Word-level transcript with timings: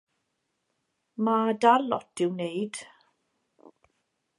Mae 1.27 1.53
dal 1.67 1.87
lot 1.93 2.25
i'w 2.27 2.33
wneud. 2.33 2.81